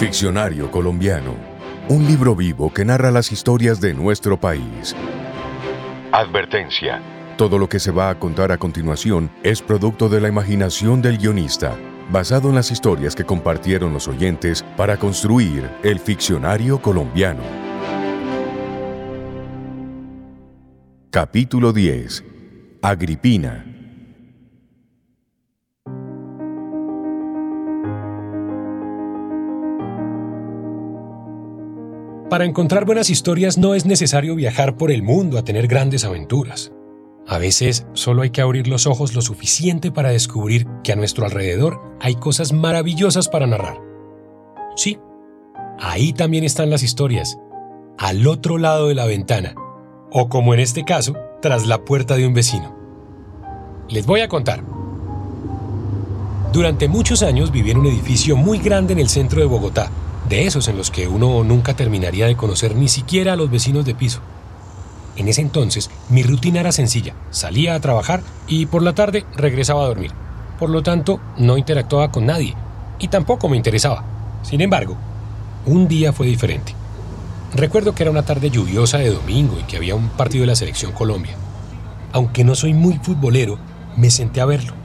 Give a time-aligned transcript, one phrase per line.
[0.00, 1.34] Ficcionario colombiano.
[1.88, 4.96] Un libro vivo que narra las historias de nuestro país.
[6.10, 7.02] Advertencia.
[7.36, 11.18] Todo lo que se va a contar a continuación es producto de la imaginación del
[11.18, 11.76] guionista,
[12.10, 17.42] basado en las historias que compartieron los oyentes para construir el ficcionario colombiano.
[21.10, 22.24] Capítulo 10.
[22.82, 23.69] Agripina.
[32.30, 36.70] Para encontrar buenas historias no es necesario viajar por el mundo a tener grandes aventuras.
[37.26, 41.24] A veces solo hay que abrir los ojos lo suficiente para descubrir que a nuestro
[41.24, 43.80] alrededor hay cosas maravillosas para narrar.
[44.76, 45.00] Sí,
[45.80, 47.36] ahí también están las historias,
[47.98, 49.56] al otro lado de la ventana,
[50.12, 52.76] o como en este caso, tras la puerta de un vecino.
[53.88, 54.62] Les voy a contar.
[56.52, 59.90] Durante muchos años viví en un edificio muy grande en el centro de Bogotá,
[60.30, 63.84] de esos en los que uno nunca terminaría de conocer ni siquiera a los vecinos
[63.84, 64.20] de piso.
[65.16, 67.14] En ese entonces, mi rutina era sencilla.
[67.30, 70.12] Salía a trabajar y por la tarde regresaba a dormir.
[70.60, 72.54] Por lo tanto, no interactuaba con nadie
[73.00, 74.04] y tampoco me interesaba.
[74.42, 74.96] Sin embargo,
[75.66, 76.76] un día fue diferente.
[77.52, 80.54] Recuerdo que era una tarde lluviosa de domingo y que había un partido de la
[80.54, 81.34] selección Colombia.
[82.12, 83.58] Aunque no soy muy futbolero,
[83.96, 84.79] me senté a verlo.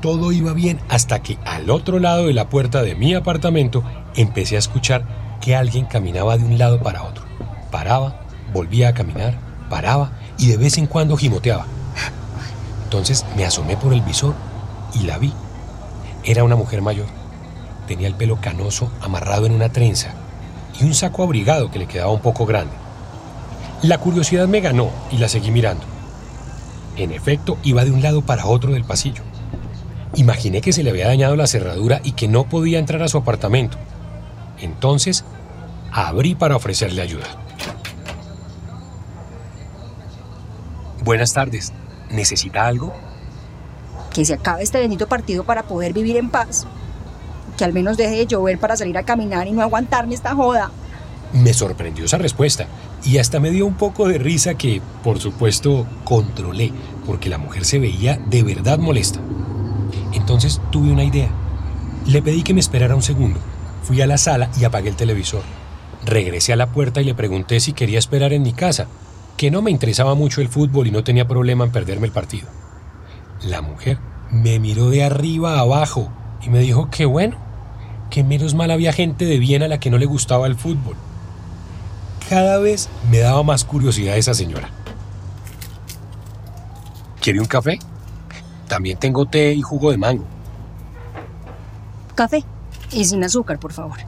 [0.00, 3.84] Todo iba bien hasta que al otro lado de la puerta de mi apartamento
[4.16, 5.04] empecé a escuchar
[5.42, 7.24] que alguien caminaba de un lado para otro.
[7.70, 8.22] Paraba,
[8.54, 11.66] volvía a caminar, paraba y de vez en cuando gimoteaba.
[12.84, 14.34] Entonces me asomé por el visor
[14.94, 15.34] y la vi.
[16.24, 17.06] Era una mujer mayor.
[17.86, 20.14] Tenía el pelo canoso amarrado en una trenza
[20.80, 22.72] y un saco abrigado que le quedaba un poco grande.
[23.82, 25.84] La curiosidad me ganó y la seguí mirando.
[26.96, 29.22] En efecto, iba de un lado para otro del pasillo.
[30.14, 33.18] Imaginé que se le había dañado la cerradura y que no podía entrar a su
[33.18, 33.78] apartamento.
[34.58, 35.24] Entonces,
[35.92, 37.26] abrí para ofrecerle ayuda.
[41.02, 41.72] Buenas tardes.
[42.10, 42.92] ¿Necesita algo?
[44.12, 46.66] Que se acabe este bendito partido para poder vivir en paz.
[47.56, 50.70] Que al menos deje de llover para salir a caminar y no aguantarme esta joda.
[51.32, 52.66] Me sorprendió esa respuesta
[53.04, 56.72] y hasta me dio un poco de risa que, por supuesto, controlé,
[57.06, 59.20] porque la mujer se veía de verdad molesta.
[60.12, 61.30] Entonces tuve una idea.
[62.06, 63.40] Le pedí que me esperara un segundo.
[63.82, 65.42] Fui a la sala y apagué el televisor.
[66.04, 68.86] Regresé a la puerta y le pregunté si quería esperar en mi casa,
[69.36, 72.48] que no me interesaba mucho el fútbol y no tenía problema en perderme el partido.
[73.42, 73.98] La mujer
[74.30, 76.10] me miró de arriba a abajo
[76.42, 77.36] y me dijo que bueno,
[78.10, 80.96] que menos mal había gente de bien a la que no le gustaba el fútbol.
[82.28, 84.70] Cada vez me daba más curiosidad esa señora.
[87.20, 87.78] ¿Quiere un café?
[88.70, 90.24] También tengo té y jugo de mango.
[92.14, 92.44] Café
[92.92, 93.98] y sin azúcar, por favor.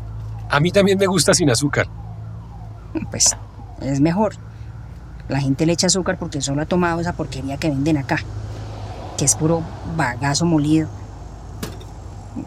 [0.49, 1.89] A mí también me gusta sin azúcar.
[3.11, 3.37] Pues
[3.81, 4.37] es mejor.
[5.29, 8.21] La gente le echa azúcar porque solo ha tomado esa porquería que venden acá,
[9.19, 9.63] que es puro
[9.97, 10.89] bagazo molido.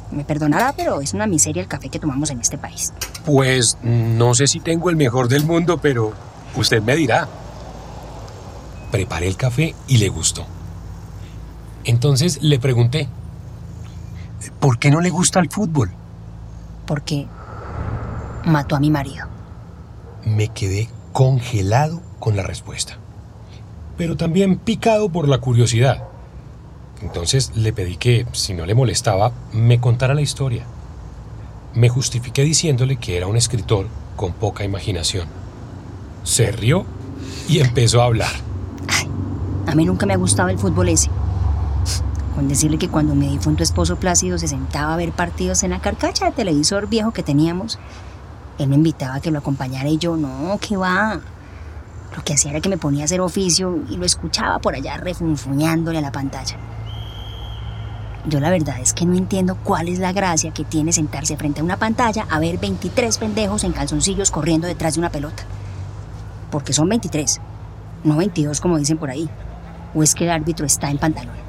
[0.10, 2.94] Me perdonará, pero es una miseria el café que tomamos en este país.
[3.26, 6.14] Pues no sé si tengo el mejor del mundo, pero
[6.56, 7.28] usted me dirá.
[8.90, 10.55] Preparé el café y le gustó.
[11.86, 13.08] Entonces le pregunté,
[14.60, 15.92] ¿por qué no le gusta el fútbol?
[16.88, 17.28] Porque
[18.44, 19.28] mató a mi marido.
[20.26, 22.98] Me quedé congelado con la respuesta,
[23.98, 26.04] pero también picado por la curiosidad.
[27.02, 30.66] Entonces le pedí que, si no le molestaba, me contara la historia.
[31.76, 35.28] Me justifiqué diciéndole que era un escritor con poca imaginación.
[36.24, 36.86] Se rió
[37.48, 38.32] y empezó a hablar.
[38.88, 39.08] Ay,
[39.68, 41.12] a mí nunca me ha gustado el fútbol ese.
[42.36, 45.80] Con decirle que cuando mi difunto esposo Plácido se sentaba a ver partidos en la
[45.80, 47.80] carcacha de televisor viejo que teníamos,
[48.60, 51.22] él me invitaba a que lo acompañara y yo, no, que va.
[52.16, 54.98] Lo que hacía era que me ponía a hacer oficio y lo escuchaba por allá
[54.98, 56.58] refunfuñándole a la pantalla.
[58.28, 61.62] Yo la verdad es que no entiendo cuál es la gracia que tiene sentarse frente
[61.62, 65.44] a una pantalla a ver 23 pendejos en calzoncillos corriendo detrás de una pelota.
[66.50, 67.40] Porque son 23,
[68.04, 69.30] no 22 como dicen por ahí.
[69.94, 71.45] ¿O es que el árbitro está en pantalón?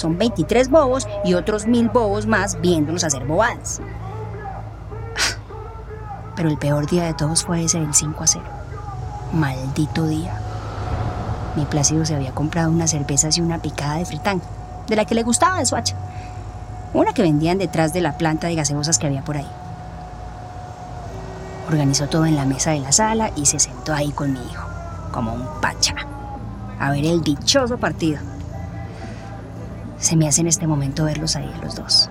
[0.00, 3.82] Son 23 bobos y otros mil bobos más viéndonos hacer bobadas.
[6.34, 8.44] Pero el peor día de todos fue ese del 5 a 0.
[9.34, 10.40] Maldito día.
[11.54, 14.40] Mi Plácido se había comprado unas cervezas y una picada de fritán,
[14.88, 15.96] de la que le gustaba de Suacha.
[16.94, 19.50] Una que vendían detrás de la planta de gaseosas que había por ahí.
[21.68, 24.66] Organizó todo en la mesa de la sala y se sentó ahí con mi hijo,
[25.12, 25.94] como un pacha,
[26.78, 28.39] a ver el dichoso partido.
[30.00, 32.08] Se me hace en este momento verlos ahí los dos.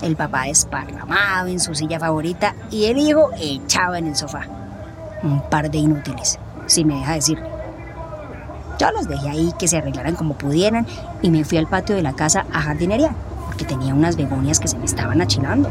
[0.00, 4.46] El papá desparramado en su silla favorita y el hijo echado en el sofá.
[5.22, 7.46] Un par de inútiles, si me deja decirle.
[8.78, 10.86] Yo los dejé ahí que se arreglaran como pudieran
[11.20, 13.14] y me fui al patio de la casa a jardinería,
[13.44, 15.68] porque tenía unas begonias que se me estaban achilando.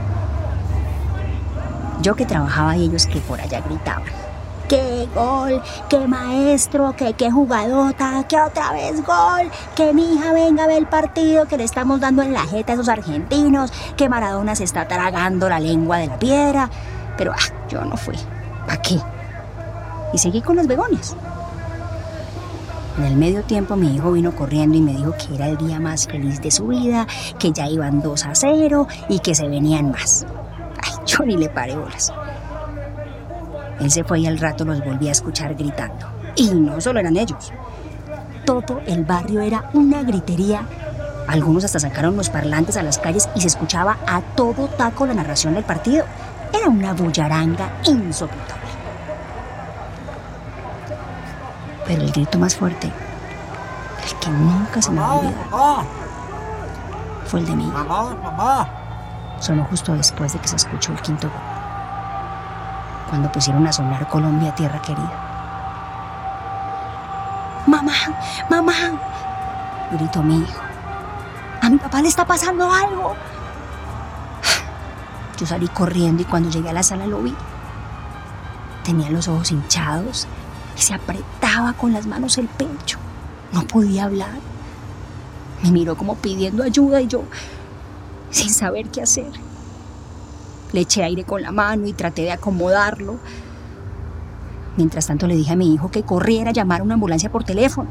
[2.03, 4.28] Yo que trabajaba y ellos que por allá gritaban.
[4.69, 5.63] ¡Qué gol!
[5.89, 6.93] ¡Qué maestro!
[6.95, 8.23] ¡Qué, qué jugadota!
[8.29, 9.49] ¡Qué otra vez gol!
[9.75, 12.73] ¡Que mi hija venga a ver el partido que le estamos dando en la jeta
[12.73, 13.73] a esos argentinos!
[13.97, 16.69] ¡Que Maradona se está tragando la lengua de la piedra!
[17.17, 18.15] Pero ah, yo no fui.
[18.67, 18.99] ¿Para qué?
[20.13, 21.15] Y seguí con las begonias.
[22.99, 25.79] En el medio tiempo mi hijo vino corriendo y me dijo que era el día
[25.79, 27.07] más feliz de su vida,
[27.39, 30.27] que ya iban 2 a 0 y que se venían más.
[30.79, 32.13] Ay, yo ni le paré bolas.
[33.79, 36.07] Él se fue y al rato los volví a escuchar gritando.
[36.35, 37.51] Y no solo eran ellos.
[38.45, 40.63] Todo el barrio era una gritería.
[41.27, 45.13] Algunos hasta sacaron los parlantes a las calles y se escuchaba a todo taco la
[45.13, 46.05] narración del partido.
[46.53, 48.69] Era una bullaranga insoportable.
[51.85, 55.85] Pero el grito más fuerte, el que nunca se me va a olvidar,
[57.25, 57.71] fue el de hijo.
[57.71, 58.69] Mamá, mamá.
[59.39, 61.48] Sonó justo después de que se escuchó el quinto gol.
[63.09, 65.11] Cuando pusieron a sonar Colombia, tierra querida.
[67.65, 67.93] ¡Mamá!
[68.49, 68.73] ¡Mamá!
[69.91, 70.61] Gritó mi hijo.
[71.61, 73.15] A mi papá le está pasando algo.
[75.39, 77.33] Yo salí corriendo y cuando llegué a la sala lo vi.
[78.83, 80.27] Tenía los ojos hinchados
[80.77, 82.99] y se apretaba con las manos el pecho.
[83.51, 84.39] No podía hablar.
[85.63, 87.23] Me miró como pidiendo ayuda y yo,
[88.29, 89.31] sin saber qué hacer.
[90.73, 93.17] Le eché aire con la mano y traté de acomodarlo.
[94.77, 97.43] Mientras tanto le dije a mi hijo que corriera a llamar a una ambulancia por
[97.43, 97.89] teléfono.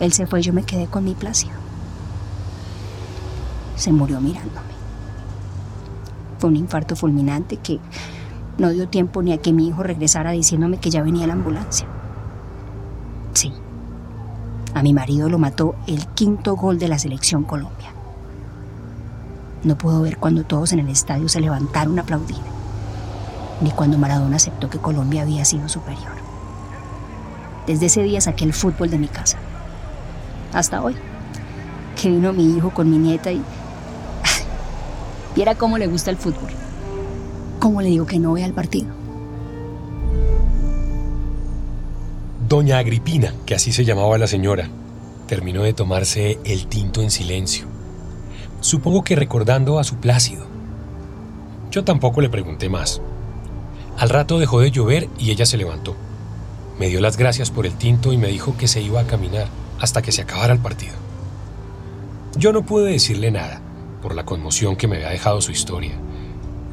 [0.00, 1.54] Él se fue y yo me quedé con mi Plácido.
[3.76, 4.68] Se murió mirándome.
[6.38, 7.80] Fue un infarto fulminante que
[8.58, 11.86] no dio tiempo ni a que mi hijo regresara diciéndome que ya venía la ambulancia.
[13.34, 13.52] Sí,
[14.74, 17.97] a mi marido lo mató el quinto gol de la selección Colombia.
[19.64, 22.38] No puedo ver cuando todos en el estadio se levantaron a aplaudir,
[23.60, 26.12] ni cuando Maradona aceptó que Colombia había sido superior.
[27.66, 29.36] Desde ese día saqué el fútbol de mi casa.
[30.52, 30.96] Hasta hoy,
[32.00, 33.42] que vino mi hijo con mi nieta y...
[35.34, 36.50] Viera cómo le gusta el fútbol.
[37.60, 38.88] ¿Cómo le digo que no vea el partido?
[42.48, 44.68] Doña Agripina, que así se llamaba la señora,
[45.26, 47.67] terminó de tomarse el tinto en silencio.
[48.60, 50.46] Supongo que recordando a su Plácido.
[51.70, 53.00] Yo tampoco le pregunté más.
[53.96, 55.94] Al rato dejó de llover y ella se levantó.
[56.78, 59.46] Me dio las gracias por el tinto y me dijo que se iba a caminar
[59.80, 60.94] hasta que se acabara el partido.
[62.36, 63.60] Yo no pude decirle nada
[64.02, 65.94] por la conmoción que me había dejado su historia.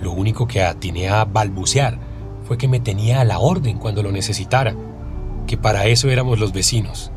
[0.02, 2.00] Lo único que atiné a balbucear
[2.48, 4.76] fue que me tenía a la orden cuando lo necesitara,
[5.46, 7.12] que para eso éramos los vecinos.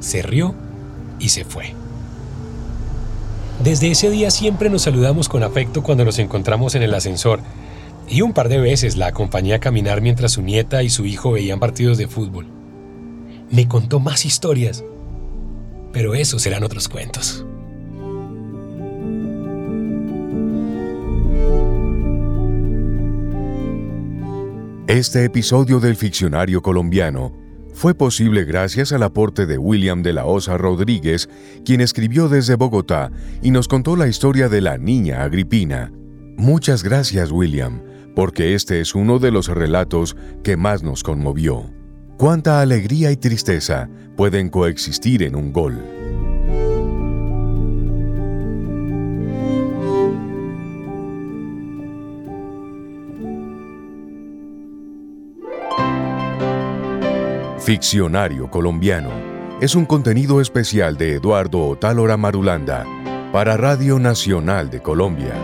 [0.00, 0.54] Se rió
[1.18, 1.74] y se fue.
[3.62, 7.40] Desde ese día siempre nos saludamos con afecto cuando nos encontramos en el ascensor,
[8.08, 11.32] y un par de veces la acompañé a caminar mientras su nieta y su hijo
[11.32, 12.46] veían partidos de fútbol.
[13.50, 14.84] Me contó más historias,
[15.92, 17.44] pero esos serán otros cuentos.
[24.86, 27.45] Este episodio del Ficcionario Colombiano
[27.76, 31.28] fue posible gracias al aporte de William de la Osa Rodríguez,
[31.62, 35.92] quien escribió desde Bogotá y nos contó la historia de la niña Agripina.
[36.38, 37.82] Muchas gracias, William,
[38.14, 41.70] porque este es uno de los relatos que más nos conmovió.
[42.16, 45.95] Cuánta alegría y tristeza pueden coexistir en un gol.
[57.66, 59.10] Ficcionario Colombiano
[59.60, 62.86] es un contenido especial de Eduardo Otálora Marulanda
[63.32, 65.34] para Radio Nacional de Colombia.